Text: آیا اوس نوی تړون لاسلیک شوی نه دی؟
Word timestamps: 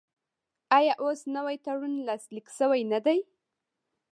آیا 0.77 0.93
اوس 1.03 1.19
نوی 1.35 1.57
تړون 1.65 1.93
لاسلیک 2.07 2.47
شوی 2.57 2.81
نه 2.91 2.99
دی؟ 3.05 3.19